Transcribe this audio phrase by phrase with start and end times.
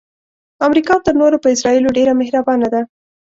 [0.67, 2.81] امریکا تر نورو په اسراییلو ډیره مهربانه ده.